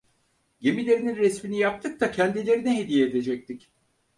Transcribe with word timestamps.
Gemilerinin 0.59 1.15
resmini 1.15 1.57
yaptık 1.59 1.99
da, 2.01 2.11
kendilerine 2.11 2.77
hediye 2.77 3.07
edecektik! 3.07 3.71